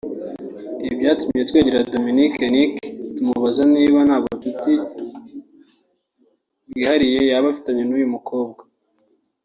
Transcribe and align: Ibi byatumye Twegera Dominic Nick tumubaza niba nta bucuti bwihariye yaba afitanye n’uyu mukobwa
Ibi 0.83 0.93
byatumye 1.01 1.41
Twegera 1.49 1.87
Dominic 1.93 2.33
Nick 2.53 2.73
tumubaza 3.15 3.61
niba 3.73 3.99
nta 4.07 4.17
bucuti 4.23 4.71
bwihariye 6.69 7.19
yaba 7.31 7.47
afitanye 7.53 7.83
n’uyu 7.85 8.09
mukobwa 8.15 8.61